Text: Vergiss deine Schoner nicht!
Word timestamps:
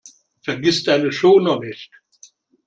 Vergiss 0.41 0.83
deine 0.83 1.11
Schoner 1.11 1.59
nicht! 1.59 1.91